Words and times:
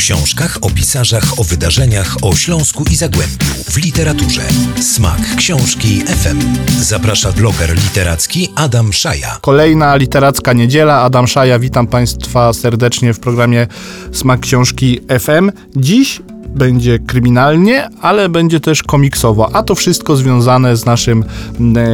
książkach, 0.00 0.58
o 0.60 0.70
pisarzach, 0.70 1.40
o 1.40 1.44
wydarzeniach, 1.44 2.16
o 2.22 2.36
Śląsku 2.36 2.84
i 2.90 2.96
Zagłębiu, 2.96 3.46
w 3.70 3.76
literaturze. 3.76 4.42
Smak 4.80 5.36
Książki 5.36 6.00
FM. 6.00 6.40
Zaprasza 6.80 7.32
bloger 7.32 7.74
literacki 7.74 8.48
Adam 8.54 8.92
Szaja. 8.92 9.38
Kolejna 9.40 9.96
literacka 9.96 10.52
niedziela. 10.52 11.02
Adam 11.02 11.26
Szaja, 11.26 11.58
witam 11.58 11.86
Państwa 11.86 12.52
serdecznie 12.52 13.14
w 13.14 13.20
programie 13.20 13.66
Smak 14.12 14.40
Książki 14.40 15.00
FM. 15.20 15.52
Dziś 15.76 16.20
będzie 16.54 16.98
kryminalnie, 16.98 17.88
ale 18.00 18.28
będzie 18.28 18.60
też 18.60 18.82
komiksowo, 18.82 19.50
a 19.52 19.62
to 19.62 19.74
wszystko 19.74 20.16
związane 20.16 20.76
z 20.76 20.86
naszym 20.86 21.24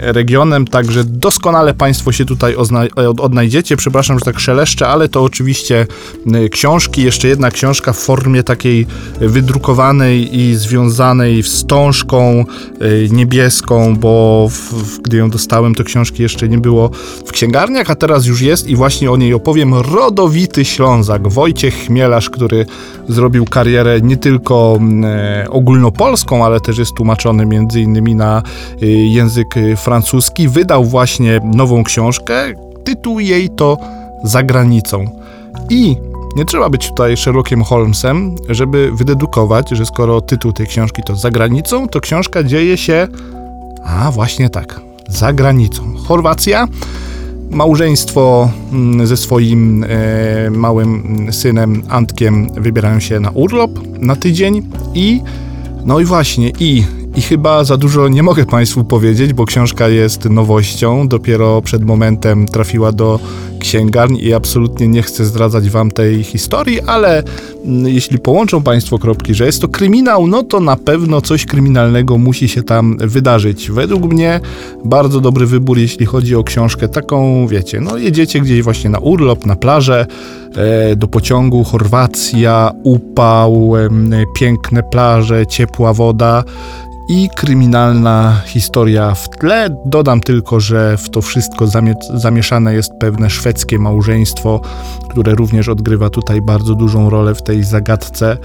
regionem, 0.00 0.66
także 0.66 1.04
doskonale 1.04 1.74
Państwo 1.74 2.12
się 2.12 2.24
tutaj 2.24 2.56
odnajdziecie. 3.20 3.76
Przepraszam, 3.76 4.18
że 4.18 4.24
tak 4.24 4.40
szeleszczę, 4.40 4.88
ale 4.88 5.08
to 5.08 5.22
oczywiście 5.22 5.86
książki, 6.50 7.02
jeszcze 7.02 7.28
jedna 7.28 7.50
książka 7.50 7.92
w 7.92 7.98
formie 7.98 8.42
takiej 8.42 8.86
wydrukowanej 9.20 10.38
i 10.38 10.54
związanej 10.54 11.42
wstążką 11.42 12.44
niebieską, 13.10 13.96
bo 13.96 14.48
w, 14.50 14.98
gdy 14.98 15.16
ją 15.16 15.30
dostałem, 15.30 15.74
to 15.74 15.84
książki 15.84 16.22
jeszcze 16.22 16.48
nie 16.48 16.58
było 16.58 16.90
w 17.26 17.32
księgarniach, 17.32 17.90
a 17.90 17.94
teraz 17.94 18.26
już 18.26 18.40
jest 18.40 18.68
i 18.68 18.76
właśnie 18.76 19.10
o 19.10 19.16
niej 19.16 19.34
opowiem. 19.34 19.74
Rodowity 19.74 20.64
Ślązak, 20.64 21.28
Wojciech 21.28 21.74
Chmielarz, 21.74 22.30
który 22.30 22.66
zrobił 23.08 23.44
karierę 23.44 24.00
nie 24.00 24.16
tylko 24.16 24.37
tylko 24.38 24.76
mm, 24.80 25.04
e, 25.04 25.50
ogólnopolską, 25.50 26.44
ale 26.44 26.60
też 26.60 26.78
jest 26.78 26.94
tłumaczony 26.94 27.46
między 27.46 27.80
innymi 27.80 28.14
na 28.14 28.42
e, 28.82 28.86
język 28.86 29.54
francuski. 29.76 30.48
Wydał 30.48 30.84
właśnie 30.84 31.40
nową 31.44 31.84
książkę. 31.84 32.34
Tytuł 32.84 33.20
jej 33.20 33.50
to 33.50 33.76
Za 34.24 34.42
granicą. 34.42 35.04
I 35.70 35.96
nie 36.36 36.44
trzeba 36.44 36.68
być 36.70 36.88
tutaj 36.88 37.16
Sherlockiem 37.16 37.62
Holmesem, 37.62 38.36
żeby 38.48 38.90
wydedukować, 38.92 39.70
że 39.70 39.86
skoro 39.86 40.20
tytuł 40.20 40.52
tej 40.52 40.66
książki 40.66 41.02
to 41.02 41.16
Za 41.16 41.30
granicą, 41.30 41.88
to 41.88 42.00
książka 42.00 42.42
dzieje 42.42 42.76
się. 42.76 43.08
A 43.84 44.10
właśnie 44.10 44.50
tak, 44.50 44.80
za 45.08 45.32
granicą. 45.32 45.82
Chorwacja 46.08 46.68
Małżeństwo 47.50 48.50
mm, 48.72 49.06
ze 49.06 49.16
swoim 49.16 49.84
e, 49.84 50.50
małym 50.50 51.26
synem 51.30 51.82
Antkiem 51.88 52.48
wybierają 52.54 53.00
się 53.00 53.20
na 53.20 53.30
urlop 53.30 53.70
na 53.98 54.16
tydzień 54.16 54.62
i 54.94 55.20
no 55.84 56.00
i 56.00 56.04
właśnie 56.04 56.52
i 56.60 56.84
i 57.18 57.22
chyba 57.22 57.64
za 57.64 57.76
dużo 57.76 58.08
nie 58.08 58.22
mogę 58.22 58.46
Państwu 58.46 58.84
powiedzieć, 58.84 59.32
bo 59.32 59.46
książka 59.46 59.88
jest 59.88 60.24
nowością. 60.24 61.08
Dopiero 61.08 61.62
przed 61.62 61.84
momentem 61.84 62.46
trafiła 62.46 62.92
do 62.92 63.20
księgarni 63.60 64.24
i 64.24 64.34
absolutnie 64.34 64.88
nie 64.88 65.02
chcę 65.02 65.24
zdradzać 65.24 65.70
Wam 65.70 65.90
tej 65.90 66.22
historii, 66.24 66.80
ale 66.80 67.22
mm, 67.64 67.88
jeśli 67.88 68.18
połączą 68.18 68.62
Państwo 68.62 68.98
kropki, 68.98 69.34
że 69.34 69.46
jest 69.46 69.60
to 69.60 69.68
kryminał, 69.68 70.26
no 70.26 70.42
to 70.42 70.60
na 70.60 70.76
pewno 70.76 71.20
coś 71.20 71.46
kryminalnego 71.46 72.18
musi 72.18 72.48
się 72.48 72.62
tam 72.62 72.96
wydarzyć. 73.00 73.70
Według 73.70 74.12
mnie 74.12 74.40
bardzo 74.84 75.20
dobry 75.20 75.46
wybór, 75.46 75.78
jeśli 75.78 76.06
chodzi 76.06 76.34
o 76.34 76.44
książkę 76.44 76.88
taką, 76.88 77.46
wiecie, 77.46 77.80
no 77.80 77.96
jedziecie 77.96 78.40
gdzieś 78.40 78.62
właśnie 78.62 78.90
na 78.90 78.98
urlop, 78.98 79.46
na 79.46 79.56
plażę, 79.56 80.06
e, 80.56 80.96
do 80.96 81.08
pociągu, 81.08 81.64
Chorwacja, 81.64 82.72
upał, 82.82 83.72
piękne 84.34 84.82
plaże, 84.82 85.46
ciepła 85.46 85.92
woda 85.92 86.44
i 87.08 87.28
kryminalna 87.36 88.42
historia 88.46 89.14
w 89.14 89.28
tle. 89.28 89.68
Dodam 89.86 90.20
tylko, 90.20 90.60
że 90.60 90.96
w 90.96 91.10
to 91.10 91.22
wszystko 91.22 91.66
zamieszane 92.14 92.74
jest 92.74 92.92
pewne 93.00 93.30
szwedzkie 93.30 93.78
małżeństwo, 93.78 94.60
które 95.08 95.34
również 95.34 95.68
odgrywa 95.68 96.10
tutaj 96.10 96.42
bardzo 96.42 96.74
dużą 96.74 97.10
rolę 97.10 97.34
w 97.34 97.42
tej 97.42 97.64
zagadce 97.64 98.36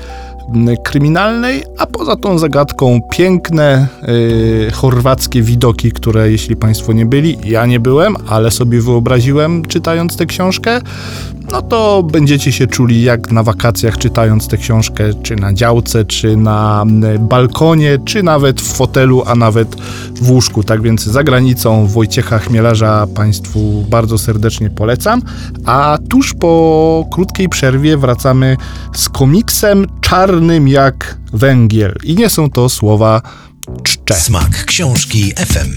kryminalnej, 0.83 1.63
a 1.77 1.85
poza 1.85 2.15
tą 2.15 2.37
zagadką 2.37 3.01
piękne 3.11 3.87
yy, 4.01 4.71
chorwackie 4.71 5.41
widoki, 5.41 5.91
które 5.91 6.31
jeśli 6.31 6.55
Państwo 6.55 6.93
nie 6.93 7.05
byli, 7.05 7.37
ja 7.45 7.65
nie 7.65 7.79
byłem, 7.79 8.15
ale 8.27 8.51
sobie 8.51 8.81
wyobraziłem 8.81 9.65
czytając 9.65 10.17
tę 10.17 10.25
książkę, 10.25 10.81
no 11.51 11.61
to 11.61 12.03
będziecie 12.03 12.51
się 12.51 12.67
czuli 12.67 13.03
jak 13.03 13.31
na 13.31 13.43
wakacjach 13.43 13.97
czytając 13.97 14.47
tę 14.47 14.57
książkę, 14.57 15.03
czy 15.23 15.35
na 15.35 15.53
działce, 15.53 16.05
czy 16.05 16.37
na 16.37 16.85
balkonie, 17.19 17.97
czy 18.05 18.23
nawet 18.23 18.61
w 18.61 18.73
fotelu, 18.73 19.23
a 19.25 19.35
nawet 19.35 19.75
w 20.15 20.31
łóżku. 20.31 20.63
Tak 20.63 20.81
więc 20.81 21.03
za 21.03 21.23
granicą 21.23 21.87
Wojciecha 21.87 22.39
Chmielarza 22.39 23.07
Państwu 23.15 23.85
bardzo 23.89 24.17
serdecznie 24.17 24.69
polecam. 24.69 25.21
A 25.65 25.97
tuż 26.13 26.33
po 26.33 27.05
krótkiej 27.11 27.49
przerwie 27.49 27.97
wracamy 27.97 28.57
z 28.95 29.09
komiksem 29.09 29.87
czarnym 30.01 30.67
jak 30.67 31.17
węgiel. 31.33 31.95
I 32.03 32.15
nie 32.15 32.29
są 32.29 32.49
to 32.49 32.69
słowa 32.69 33.21
czcze. 33.83 34.13
Smak 34.13 34.65
książki 34.65 35.33
FM. 35.37 35.75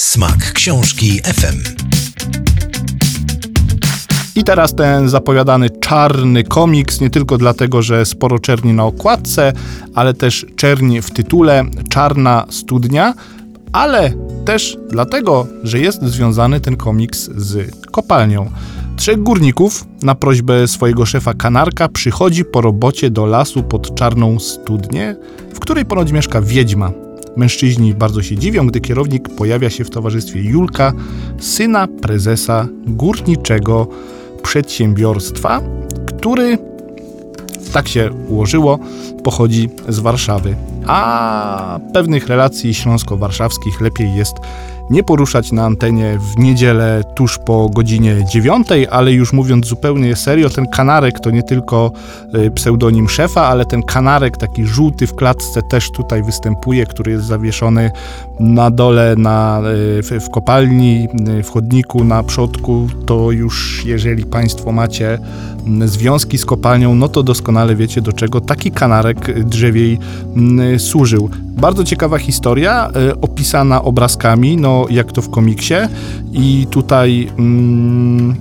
Smak 0.00 0.52
książki 0.52 1.20
FM. 1.20 1.62
I 4.34 4.44
teraz 4.44 4.74
ten 4.74 5.08
zapowiadany 5.08 5.70
czarny 5.70 6.44
komiks, 6.44 7.00
nie 7.00 7.10
tylko 7.10 7.38
dlatego, 7.38 7.82
że 7.82 8.06
sporo 8.06 8.38
czerni 8.38 8.72
na 8.72 8.84
okładce, 8.84 9.52
ale 9.94 10.14
też 10.14 10.46
czerni 10.56 11.02
w 11.02 11.10
tytule, 11.10 11.64
czarna 11.88 12.46
studnia, 12.50 13.14
ale 13.72 14.12
też 14.48 14.78
dlatego, 14.88 15.46
że 15.62 15.78
jest 15.78 16.02
związany 16.02 16.60
ten 16.60 16.76
komiks 16.76 17.30
z 17.36 17.70
kopalnią. 17.90 18.50
Trzech 18.96 19.22
górników 19.22 19.84
na 20.02 20.14
prośbę 20.14 20.68
swojego 20.68 21.06
szefa 21.06 21.34
Kanarka 21.34 21.88
przychodzi 21.88 22.44
po 22.44 22.60
robocie 22.60 23.10
do 23.10 23.26
lasu 23.26 23.62
pod 23.62 23.94
czarną 23.94 24.38
studnię, 24.38 25.16
w 25.54 25.60
której 25.60 25.84
ponoć 25.84 26.12
mieszka 26.12 26.42
wiedźma. 26.42 26.92
Mężczyźni 27.36 27.94
bardzo 27.94 28.22
się 28.22 28.36
dziwią, 28.36 28.66
gdy 28.66 28.80
kierownik 28.80 29.28
pojawia 29.28 29.70
się 29.70 29.84
w 29.84 29.90
towarzystwie 29.90 30.42
Julka, 30.42 30.92
syna 31.40 31.88
prezesa 32.02 32.68
górniczego 32.86 33.86
przedsiębiorstwa, 34.42 35.60
który, 36.06 36.58
tak 37.78 37.88
się 37.88 38.10
ułożyło, 38.28 38.78
pochodzi 39.24 39.70
z 39.88 39.98
Warszawy. 39.98 40.56
A 40.86 41.78
pewnych 41.94 42.28
relacji 42.28 42.74
śląsko-warszawskich 42.74 43.80
lepiej 43.80 44.14
jest 44.14 44.34
nie 44.90 45.02
poruszać 45.02 45.52
na 45.52 45.64
antenie 45.64 46.18
w 46.18 46.38
niedzielę 46.38 47.02
tuż 47.14 47.38
po 47.38 47.68
godzinie 47.68 48.24
dziewiątej, 48.32 48.86
ale 48.90 49.12
już 49.12 49.32
mówiąc 49.32 49.66
zupełnie 49.66 50.16
serio, 50.16 50.50
ten 50.50 50.66
kanarek 50.66 51.20
to 51.20 51.30
nie 51.30 51.42
tylko 51.42 51.92
y, 52.34 52.50
pseudonim 52.50 53.08
szefa, 53.08 53.46
ale 53.46 53.64
ten 53.64 53.82
kanarek 53.82 54.36
taki 54.36 54.66
żółty 54.66 55.06
w 55.06 55.14
klatce 55.14 55.60
też 55.70 55.90
tutaj 55.90 56.22
występuje, 56.22 56.86
który 56.86 57.12
jest 57.12 57.24
zawieszony 57.24 57.90
na 58.40 58.70
dole 58.70 59.14
na, 59.16 59.60
y, 59.98 60.02
w, 60.02 60.24
w 60.26 60.30
kopalni, 60.30 61.08
y, 61.38 61.42
w 61.42 61.50
chodniku 61.50 62.04
na 62.04 62.22
przodku, 62.22 62.88
to 63.06 63.30
już 63.30 63.82
jeżeli 63.86 64.24
Państwo 64.24 64.72
macie 64.72 65.18
mm, 65.66 65.88
związki 65.88 66.38
z 66.38 66.44
kopalnią, 66.44 66.94
no 66.94 67.08
to 67.08 67.22
doskonale 67.22 67.76
wiecie 67.76 68.00
do 68.00 68.12
czego 68.12 68.40
taki 68.40 68.70
kanarek 68.70 69.44
drzewiej 69.44 69.98
mm, 70.36 70.78
służył. 70.78 71.30
Bardzo 71.60 71.84
ciekawa 71.84 72.18
historia, 72.18 72.90
opisana 73.20 73.82
obrazkami, 73.82 74.56
no 74.56 74.86
jak 74.90 75.12
to 75.12 75.22
w 75.22 75.30
komiksie. 75.30 75.74
I 76.32 76.66
tutaj 76.70 77.28
mm, 77.38 78.36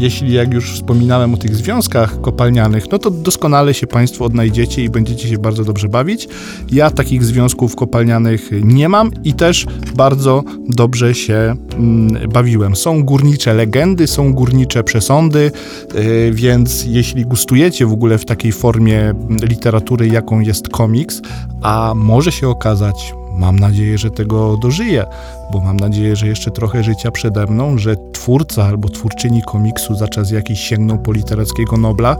jeśli 0.00 0.32
jak 0.32 0.54
już 0.54 0.72
wspominałem 0.72 1.34
o 1.34 1.36
tych 1.36 1.56
związkach 1.56 2.20
kopalnianych, 2.20 2.84
no 2.92 2.98
to 2.98 3.10
doskonale 3.10 3.74
się 3.74 3.86
Państwo 3.86 4.24
odnajdziecie 4.24 4.84
i 4.84 4.88
będziecie 4.88 5.28
się 5.28 5.38
bardzo 5.38 5.64
dobrze 5.64 5.88
bawić. 5.88 6.28
Ja 6.72 6.90
takich 6.90 7.24
związków 7.24 7.76
kopalnianych 7.76 8.50
nie 8.62 8.88
mam 8.88 9.10
i 9.24 9.34
też 9.34 9.66
bardzo 9.96 10.44
dobrze 10.68 11.14
się 11.14 11.56
mm, 11.78 12.30
bawiłem. 12.30 12.76
Są 12.76 13.04
górnicze 13.04 13.54
legendy, 13.54 14.06
są 14.06 14.32
górnicze 14.32 14.84
przesądy, 14.84 15.50
yy, 15.94 16.32
więc 16.32 16.84
jeśli 16.86 17.24
gustujecie 17.24 17.86
w 17.86 17.92
ogóle 17.92 18.18
w 18.18 18.24
takiej 18.24 18.52
formie 18.52 19.14
literatury, 19.42 20.08
jaką 20.08 20.40
jest 20.40 20.68
komiks, 20.68 21.22
a 21.62 21.92
może 21.96 22.32
się 22.32 22.48
okazać, 22.48 23.14
Mam 23.40 23.58
nadzieję, 23.58 23.98
że 23.98 24.10
tego 24.10 24.56
dożyję, 24.56 25.04
bo 25.52 25.60
mam 25.60 25.76
nadzieję, 25.76 26.16
że 26.16 26.26
jeszcze 26.26 26.50
trochę 26.50 26.84
życia 26.84 27.10
przede 27.10 27.46
mną, 27.46 27.78
że 27.78 27.96
twórca 28.12 28.64
albo 28.64 28.88
twórczyni 28.88 29.42
komiksu 29.42 29.94
za 29.94 30.08
czas 30.08 30.30
jakiś 30.30 30.60
sięgną 30.60 30.98
po 30.98 31.12
literackiego 31.12 31.76
Nobla, 31.76 32.16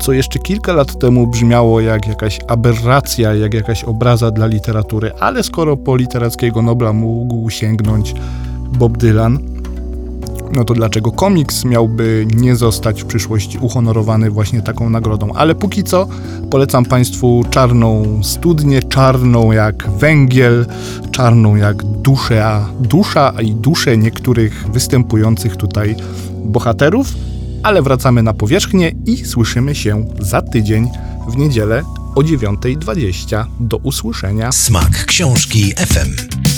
co 0.00 0.12
jeszcze 0.12 0.38
kilka 0.38 0.72
lat 0.72 0.98
temu 0.98 1.26
brzmiało 1.26 1.80
jak 1.80 2.06
jakaś 2.06 2.40
aberracja, 2.48 3.34
jak 3.34 3.54
jakaś 3.54 3.84
obraza 3.84 4.30
dla 4.30 4.46
literatury, 4.46 5.12
ale 5.20 5.42
skoro 5.42 5.76
po 5.76 5.96
literackiego 5.96 6.62
Nobla 6.62 6.92
mógł 6.92 7.50
sięgnąć 7.50 8.14
Bob 8.78 8.98
Dylan, 8.98 9.53
no 10.54 10.64
to 10.64 10.74
dlaczego 10.74 11.12
komiks 11.12 11.64
miałby 11.64 12.26
nie 12.36 12.56
zostać 12.56 13.02
w 13.02 13.06
przyszłości 13.06 13.58
uhonorowany 13.58 14.30
właśnie 14.30 14.62
taką 14.62 14.90
nagrodą? 14.90 15.32
Ale 15.32 15.54
póki 15.54 15.84
co 15.84 16.06
polecam 16.50 16.84
Państwu 16.84 17.44
czarną 17.50 18.20
studnię, 18.22 18.82
czarną 18.82 19.52
jak 19.52 19.90
węgiel, 19.90 20.66
czarną 21.10 21.56
jak 21.56 21.84
dusza, 21.84 22.68
dusza 22.80 23.34
i 23.42 23.54
dusze 23.54 23.96
niektórych 23.96 24.64
występujących 24.72 25.56
tutaj 25.56 25.96
bohaterów. 26.44 27.08
ale 27.62 27.82
wracamy 27.82 28.22
na 28.22 28.32
powierzchnię 28.32 28.92
i 29.06 29.16
słyszymy 29.16 29.74
się 29.74 30.06
za 30.20 30.42
tydzień 30.42 30.90
w 31.28 31.36
niedzielę 31.36 31.82
o 32.14 32.20
9.20. 32.20 33.44
Do 33.60 33.76
usłyszenia. 33.76 34.52
Smak 34.52 35.04
książki 35.04 35.72
FM. 35.72 36.53